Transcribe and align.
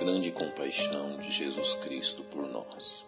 grande 0.00 0.32
compaixão 0.32 1.18
de 1.18 1.30
Jesus 1.30 1.74
Cristo 1.74 2.24
por 2.24 2.48
nós. 2.48 3.06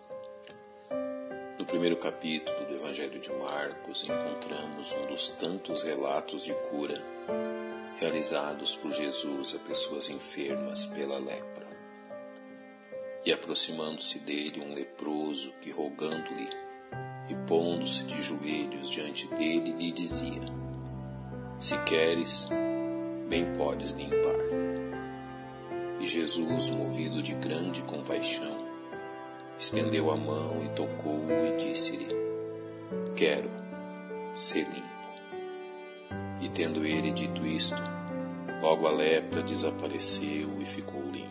No 1.58 1.64
primeiro 1.64 1.96
capítulo 1.96 2.66
do 2.66 2.74
Evangelho 2.74 3.18
de 3.18 3.32
Marcos, 3.32 4.04
encontramos 4.04 4.92
um 4.92 5.06
dos 5.06 5.30
tantos 5.30 5.82
relatos 5.82 6.44
de 6.44 6.52
cura 6.68 7.02
realizados 7.96 8.76
por 8.76 8.92
Jesus 8.92 9.54
a 9.54 9.58
pessoas 9.60 10.10
enfermas 10.10 10.84
pela 10.84 11.18
lepra. 11.18 11.66
E 13.24 13.32
aproximando-se 13.32 14.18
dele 14.18 14.60
um 14.60 14.74
leproso 14.74 15.50
que, 15.62 15.70
rogando-lhe 15.70 16.50
e 17.30 17.34
pondo-se 17.48 18.02
de 18.02 18.20
joelhos 18.20 18.90
diante 18.90 19.26
dele, 19.28 19.72
lhe 19.72 19.92
dizia: 19.92 20.42
Se 21.58 21.78
queres, 21.84 22.50
bem 23.30 23.50
podes 23.54 23.92
limpar-me. 23.92 24.91
E 26.02 26.08
Jesus, 26.08 26.68
movido 26.68 27.22
de 27.22 27.32
grande 27.34 27.80
compaixão, 27.82 28.58
estendeu 29.56 30.10
a 30.10 30.16
mão 30.16 30.60
e 30.64 30.68
tocou-o 30.70 31.30
e 31.30 31.56
disse-lhe: 31.58 32.12
Quero 33.14 33.48
ser 34.34 34.64
limpo. 34.64 34.82
E 36.40 36.48
tendo 36.48 36.84
ele 36.84 37.12
dito 37.12 37.46
isto, 37.46 37.80
logo 38.60 38.88
a 38.88 38.90
lepra 38.90 39.44
desapareceu 39.44 40.50
e 40.60 40.64
ficou 40.64 41.00
limpo. 41.02 41.30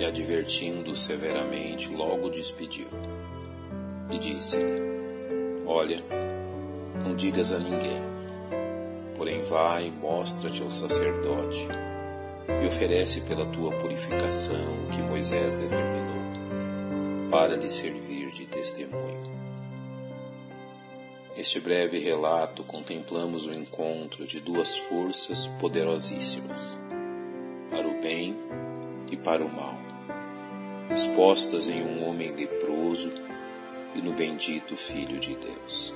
E 0.00 0.04
advertindo 0.04 0.96
severamente, 0.96 1.94
logo 1.94 2.28
despediu. 2.28 2.88
E 4.10 4.18
disse-lhe: 4.18 5.62
Olha, 5.64 6.02
não 7.04 7.14
digas 7.14 7.52
a 7.52 7.58
ninguém, 7.60 8.02
porém 9.14 9.42
vai 9.42 9.86
e 9.86 9.90
mostra-te 9.92 10.60
ao 10.60 10.72
sacerdote 10.72 11.68
e 12.62 12.66
oferece 12.66 13.20
pela 13.22 13.44
tua 13.46 13.72
purificação 13.72 14.84
o 14.86 14.90
que 14.90 15.02
Moisés 15.02 15.56
determinou, 15.56 16.22
para 17.28 17.56
lhe 17.56 17.68
servir 17.68 18.30
de 18.30 18.46
testemunho. 18.46 19.32
Neste 21.36 21.58
breve 21.58 21.98
relato 21.98 22.62
contemplamos 22.62 23.46
o 23.46 23.52
encontro 23.52 24.26
de 24.26 24.38
duas 24.38 24.76
forças 24.76 25.46
poderosíssimas, 25.58 26.78
para 27.70 27.88
o 27.88 28.00
bem 28.00 28.36
e 29.10 29.16
para 29.16 29.44
o 29.44 29.48
mal, 29.48 29.74
expostas 30.94 31.68
em 31.68 31.82
um 31.82 32.08
homem 32.08 32.30
leproso 32.30 33.10
e 33.94 34.02
no 34.02 34.12
bendito 34.12 34.76
Filho 34.76 35.18
de 35.18 35.34
Deus. 35.34 35.92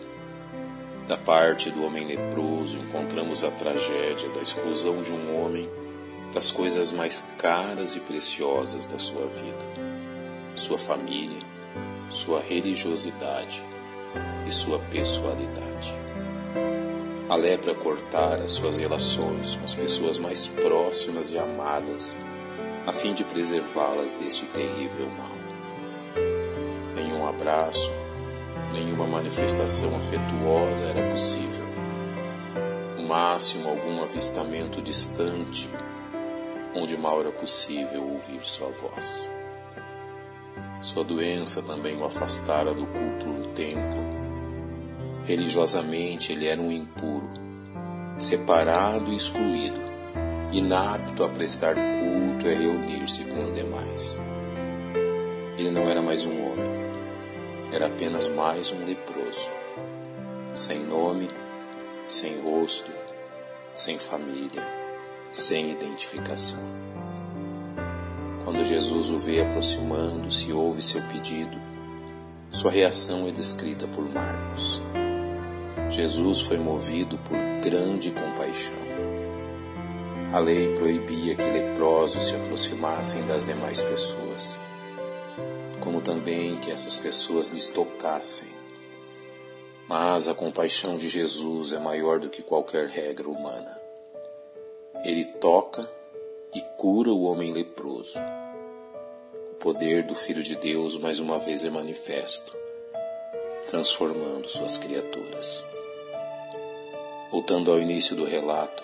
Da 1.07 1.17
parte 1.17 1.71
do 1.71 1.85
homem 1.85 2.05
leproso 2.05 2.77
encontramos 2.79 3.45
a 3.45 3.51
tragédia 3.53 4.29
da 4.31 4.41
exclusão 4.41 5.03
de 5.03 5.13
um 5.13 5.41
homem 5.41 5.71
das 6.33 6.53
coisas 6.53 6.93
mais 6.93 7.27
caras 7.39 7.97
e 7.97 8.01
preciosas 8.01 8.87
da 8.87 8.99
sua 8.99 9.27
vida, 9.27 9.65
sua 10.55 10.79
família, 10.79 11.43
sua 12.11 12.41
religiosidade 12.41 13.63
e 14.47 14.51
sua 14.51 14.79
pessoalidade. 14.79 15.95
A 17.29 17.35
lepra 17.35 17.75
cortara 17.75 18.49
suas 18.49 18.79
relações 18.79 19.57
com 19.57 19.65
as 19.65 19.75
pessoas 19.75 20.17
mais 20.19 20.47
próximas 20.47 21.33
e 21.33 21.39
amadas, 21.39 22.15
a 22.87 22.93
fim 22.93 23.15
de 23.15 23.25
preservá-las 23.25 24.15
deste 24.15 24.47
terrível 24.47 25.11
mal. 25.11 25.37
Nenhum 26.95 27.27
abraço, 27.27 27.91
nenhuma 28.73 29.07
manifestação 29.07 29.97
afetuosa 29.97 30.85
era 30.85 31.11
possível. 31.11 31.67
No 32.97 33.03
máximo, 33.09 33.69
algum 33.69 34.03
avistamento 34.03 34.81
distante 34.81 35.69
onde 36.77 36.97
mal 36.97 37.21
era 37.21 37.33
possível 37.33 38.07
ouvir 38.07 38.41
sua 38.43 38.69
voz. 38.69 39.29
Sua 40.83 41.03
doença 41.03 41.63
também 41.63 41.97
o 41.97 42.05
afastara 42.05 42.75
do 42.75 42.87
culto 42.87 43.27
no 43.27 43.47
templo. 43.55 43.99
Religiosamente 45.25 46.33
ele 46.33 46.47
era 46.47 46.61
um 46.61 46.71
impuro, 46.71 47.29
separado 48.19 49.11
e 49.11 49.17
excluído, 49.17 49.81
inapto 50.53 51.25
a 51.25 51.29
prestar 51.29 51.75
culto 51.75 52.47
e 52.47 52.55
a 52.55 52.59
reunir-se 52.59 53.25
com 53.25 53.41
os 53.41 53.53
demais. 53.53 54.21
Ele 55.59 55.71
não 55.71 55.89
era 55.89 56.03
mais 56.03 56.25
um 56.27 56.31
homem, 56.31 56.71
era 57.73 57.87
apenas 57.87 58.29
mais 58.29 58.71
um 58.71 58.85
leproso, 58.85 59.49
sem 60.55 60.79
nome, 60.81 61.31
sem 62.09 62.39
rosto, 62.43 62.93
sem 63.75 63.99
família 63.99 64.86
sem 65.37 65.71
identificação. 65.71 66.65
Quando 68.43 68.65
Jesus 68.65 69.11
o 69.11 69.19
vê 69.19 69.43
aproximando-se 69.43 70.49
e 70.49 70.53
ouve 70.55 70.81
seu 70.81 71.03
pedido, 71.03 71.61
sua 72.49 72.71
reação 72.71 73.29
é 73.29 73.31
descrita 73.31 73.87
por 73.87 74.09
Marcos. 74.09 74.81
Jesus 75.91 76.41
foi 76.41 76.57
movido 76.57 77.19
por 77.19 77.37
grande 77.63 78.11
compaixão. 78.13 78.79
A 80.33 80.39
lei 80.39 80.75
proibia 80.75 81.35
que 81.35 81.45
leprosos 81.45 82.29
se 82.29 82.35
aproximassem 82.35 83.23
das 83.27 83.45
demais 83.45 83.83
pessoas, 83.83 84.59
como 85.81 86.01
também 86.01 86.57
que 86.57 86.71
essas 86.71 86.97
pessoas 86.97 87.51
lhes 87.51 87.69
tocassem. 87.69 88.49
Mas 89.87 90.29
a 90.29 90.35
compaixão 90.35 90.97
de 90.97 91.11
Jesus 91.11 91.73
é 91.73 91.79
maior 91.79 92.19
do 92.19 92.31
que 92.31 92.41
qualquer 92.41 92.89
regra 92.89 93.29
humana. 93.29 93.86
Ele 95.05 95.25
toca 95.25 95.89
e 96.55 96.61
cura 96.77 97.11
o 97.11 97.23
homem 97.25 97.53
leproso. 97.53 98.19
O 99.51 99.55
poder 99.57 100.05
do 100.05 100.15
Filho 100.15 100.43
de 100.43 100.57
Deus 100.57 100.97
mais 100.99 101.19
uma 101.19 101.39
vez 101.39 101.65
é 101.65 101.71
manifesto, 101.71 102.57
transformando 103.69 104.49
suas 104.49 104.77
criaturas. 104.77 105.65
Voltando 107.31 107.71
ao 107.71 107.81
início 107.81 108.17
do 108.17 108.25
relato, 108.25 108.83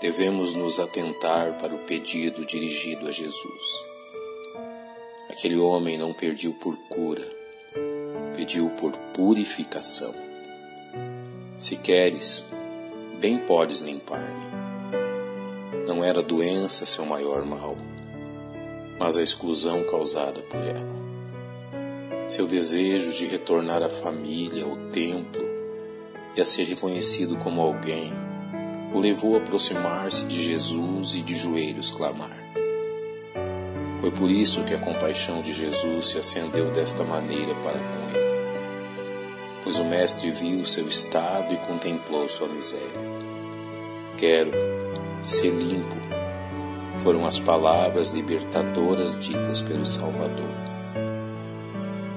devemos 0.00 0.54
nos 0.54 0.78
atentar 0.78 1.58
para 1.58 1.74
o 1.74 1.78
pedido 1.80 2.44
dirigido 2.44 3.08
a 3.08 3.10
Jesus. 3.10 3.84
Aquele 5.28 5.58
homem 5.58 5.98
não 5.98 6.14
pediu 6.14 6.54
por 6.54 6.76
cura, 6.88 7.28
pediu 8.34 8.70
por 8.70 8.92
purificação. 9.12 10.14
Se 11.58 11.76
queres, 11.76 12.44
bem 13.18 13.38
podes 13.38 13.80
limpar-me. 13.80 14.65
Não 15.86 16.02
era 16.02 16.18
a 16.18 16.22
doença 16.22 16.84
seu 16.84 17.06
maior 17.06 17.44
mal, 17.44 17.76
mas 18.98 19.16
a 19.16 19.22
exclusão 19.22 19.84
causada 19.84 20.40
por 20.42 20.58
ela. 20.60 21.06
Seu 22.28 22.46
desejo 22.46 23.12
de 23.12 23.26
retornar 23.26 23.82
à 23.82 23.88
família, 23.88 24.64
ao 24.64 24.76
templo 24.90 25.44
e 26.36 26.40
a 26.40 26.44
ser 26.44 26.64
reconhecido 26.64 27.36
como 27.36 27.60
alguém 27.60 28.12
o 28.92 28.98
levou 28.98 29.36
a 29.36 29.38
aproximar-se 29.38 30.24
de 30.26 30.42
Jesus 30.42 31.14
e 31.14 31.22
de 31.22 31.34
joelhos 31.34 31.90
clamar. 31.90 32.36
Foi 34.00 34.10
por 34.10 34.30
isso 34.30 34.64
que 34.64 34.74
a 34.74 34.78
compaixão 34.78 35.40
de 35.40 35.52
Jesus 35.52 36.10
se 36.10 36.18
acendeu 36.18 36.70
desta 36.70 37.04
maneira 37.04 37.54
para 37.56 37.78
com 37.78 38.16
ele, 38.16 38.26
pois 39.62 39.78
o 39.78 39.84
Mestre 39.84 40.30
viu 40.30 40.64
seu 40.64 40.88
estado 40.88 41.54
e 41.54 41.56
contemplou 41.58 42.28
sua 42.28 42.48
miséria. 42.48 43.16
Quero, 44.16 44.50
ser 45.26 45.50
limpo, 45.50 45.96
foram 46.98 47.26
as 47.26 47.40
palavras 47.40 48.10
libertadoras 48.10 49.18
ditas 49.18 49.60
pelo 49.60 49.84
Salvador. 49.84 50.54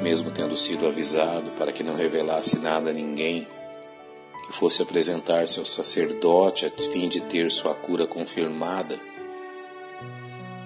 Mesmo 0.02 0.30
tendo 0.30 0.56
sido 0.56 0.86
avisado 0.86 1.52
para 1.58 1.72
que 1.72 1.84
não 1.84 1.96
revelasse 1.96 2.60
nada 2.60 2.92
a 2.92 2.94
ninguém, 2.94 3.48
que 4.46 4.54
fosse 4.54 4.84
apresentar-se 4.84 5.60
ao 5.60 5.66
sacerdote 5.66 6.68
a 6.68 6.70
fim 6.70 7.10
de 7.10 7.20
ter 7.22 7.50
sua 7.50 7.74
cura 7.74 8.06
confirmada, 8.06 9.00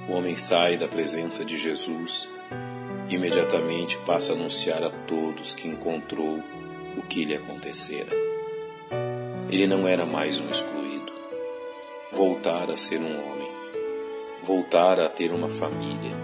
o 0.09 0.13
homem 0.13 0.35
sai 0.35 0.75
da 0.75 0.87
presença 0.87 1.45
de 1.45 1.57
Jesus 1.57 2.27
e 3.09 3.15
imediatamente 3.15 3.97
passa 3.99 4.33
a 4.33 4.35
anunciar 4.35 4.83
a 4.83 4.89
todos 4.89 5.53
que 5.53 5.67
encontrou 5.67 6.43
o 6.97 7.01
que 7.03 7.23
lhe 7.23 7.35
acontecera. 7.35 8.11
Ele 9.49 9.65
não 9.65 9.87
era 9.87 10.05
mais 10.05 10.39
um 10.39 10.49
excluído 10.49 10.82
voltar 12.13 12.69
a 12.69 12.77
ser 12.77 12.99
um 12.99 13.05
homem, 13.05 13.51
voltar 14.43 14.99
a 14.99 15.09
ter 15.09 15.31
uma 15.31 15.49
família 15.49 16.15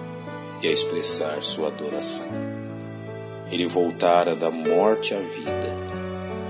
e 0.61 0.67
a 0.67 0.71
expressar 0.71 1.41
sua 1.41 1.69
adoração. 1.69 2.27
Ele 3.51 3.65
voltara 3.65 4.35
da 4.35 4.51
morte 4.51 5.15
à 5.15 5.19
vida, 5.19 5.75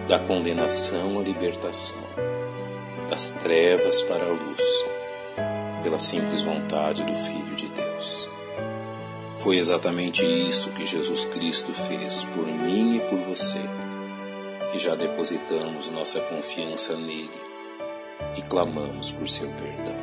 da 0.09 0.19
condenação 0.19 1.17
à 1.19 1.23
libertação, 1.23 2.03
das 3.09 3.31
trevas 3.31 4.01
para 4.01 4.25
a 4.25 4.29
luz, 4.29 4.85
pela 5.83 5.99
simples 5.99 6.41
vontade 6.41 7.05
do 7.05 7.15
Filho 7.15 7.55
de 7.55 7.69
Deus. 7.69 8.29
Foi 9.35 9.55
exatamente 9.55 10.25
isso 10.25 10.69
que 10.71 10.85
Jesus 10.85 11.23
Cristo 11.23 11.71
fez 11.71 12.25
por 12.25 12.45
mim 12.45 12.97
e 12.97 12.99
por 12.99 13.19
você, 13.19 13.61
que 14.69 14.77
já 14.77 14.95
depositamos 14.95 15.89
nossa 15.89 16.19
confiança 16.19 16.97
nele 16.97 17.48
e 18.37 18.41
clamamos 18.41 19.11
por 19.11 19.27
seu 19.27 19.47
perdão. 19.49 19.99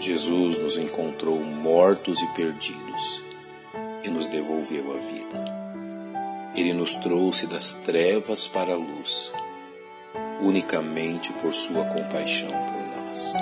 Jesus 0.00 0.58
nos 0.58 0.76
encontrou 0.76 1.40
mortos 1.40 2.20
e 2.20 2.26
perdidos 2.34 3.24
e 4.02 4.10
nos 4.10 4.28
devolveu 4.28 4.96
a 4.96 4.98
vida. 4.98 5.44
Ele 6.54 6.72
nos 6.72 6.94
trouxe 6.96 7.46
das 7.46 7.74
trevas 7.74 8.46
para 8.46 8.74
a 8.74 8.76
luz, 8.76 9.32
unicamente 10.40 11.32
por 11.34 11.52
sua 11.52 11.84
compaixão 11.86 12.50
por 12.50 13.02
nós. 13.02 13.32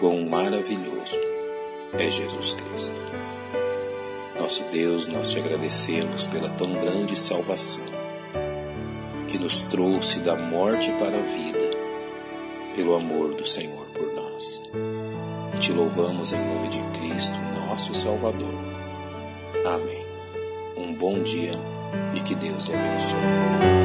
Quão 0.00 0.24
maravilhoso 0.24 1.18
é 1.98 2.10
Jesus 2.10 2.54
Cristo. 2.54 2.96
Nosso 4.38 4.64
Deus, 4.64 5.06
nós 5.06 5.30
te 5.30 5.38
agradecemos 5.38 6.26
pela 6.26 6.50
tão 6.50 6.72
grande 6.74 7.18
salvação 7.18 7.84
que 9.28 9.38
nos 9.38 9.62
trouxe 9.62 10.18
da 10.18 10.36
morte 10.36 10.90
para 10.92 11.16
a 11.16 11.22
vida, 11.22 11.73
pelo 12.74 12.94
amor 12.94 13.34
do 13.34 13.46
Senhor 13.46 13.86
por 13.94 14.12
nós. 14.14 14.62
E 15.54 15.58
te 15.58 15.72
louvamos 15.72 16.32
em 16.32 16.44
nome 16.44 16.68
de 16.68 16.82
Cristo, 16.98 17.38
nosso 17.66 17.94
Salvador. 17.94 18.54
Amém. 19.64 20.04
Um 20.76 20.92
bom 20.92 21.22
dia 21.22 21.58
e 22.14 22.20
que 22.20 22.34
Deus 22.34 22.64
te 22.64 22.72
abençoe. 22.72 23.83